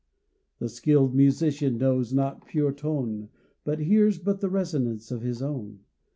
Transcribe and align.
The 0.57 0.67
skilled 0.67 1.13
musician 1.13 1.77
knows 1.77 2.11
not 2.11 2.47
pure 2.47 2.71
tone; 2.73 3.29
He 3.65 3.83
hears 3.83 4.17
but 4.17 4.41
the 4.41 4.49
resonance 4.49 5.11
of 5.11 5.21
his 5.21 5.43
own. 5.43 5.81